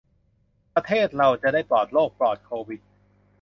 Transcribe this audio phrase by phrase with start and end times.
[0.75, 2.81] ประเทศเราจะได้ปลอดโรคปลอดโควิด